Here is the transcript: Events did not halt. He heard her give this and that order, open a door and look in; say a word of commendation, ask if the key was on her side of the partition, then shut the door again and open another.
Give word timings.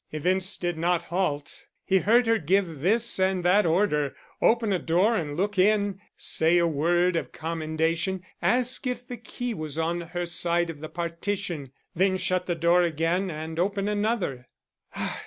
Events 0.11 0.57
did 0.57 0.79
not 0.79 1.03
halt. 1.03 1.67
He 1.85 1.99
heard 1.99 2.25
her 2.25 2.39
give 2.39 2.79
this 2.79 3.19
and 3.19 3.45
that 3.45 3.67
order, 3.67 4.15
open 4.41 4.73
a 4.73 4.79
door 4.79 5.15
and 5.15 5.37
look 5.37 5.59
in; 5.59 5.99
say 6.17 6.57
a 6.57 6.65
word 6.65 7.15
of 7.15 7.31
commendation, 7.31 8.23
ask 8.41 8.87
if 8.87 9.07
the 9.07 9.17
key 9.17 9.53
was 9.53 9.77
on 9.77 10.01
her 10.01 10.25
side 10.25 10.71
of 10.71 10.79
the 10.79 10.89
partition, 10.89 11.71
then 11.93 12.17
shut 12.17 12.47
the 12.47 12.55
door 12.55 12.81
again 12.81 13.29
and 13.29 13.59
open 13.59 13.87
another. 13.87 14.47